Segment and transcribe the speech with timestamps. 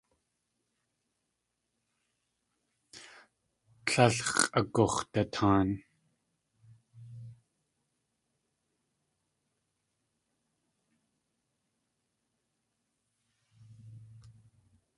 [3.85, 5.69] Tlél x̲ʼagux̲dataan.